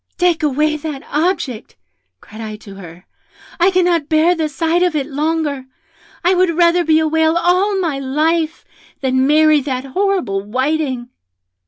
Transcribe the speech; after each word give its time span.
'Take 0.17 0.41
away 0.41 0.75
that 0.77 1.03
object,' 1.11 1.75
cried 2.21 2.41
I 2.41 2.55
to 2.55 2.73
her; 2.73 3.05
'I 3.59 3.69
cannot 3.69 4.09
bear 4.09 4.33
the 4.33 4.49
sight 4.49 4.81
of 4.81 4.95
it 4.95 5.05
longer. 5.05 5.65
I 6.23 6.33
would 6.33 6.57
rather 6.57 6.83
be 6.83 6.97
a 6.99 7.07
whale 7.07 7.37
all 7.37 7.79
my 7.79 7.99
life 7.99 8.65
than 9.01 9.27
marry 9.27 9.61
that 9.61 9.85
horrible 9.85 10.41
Whiting!' 10.41 11.09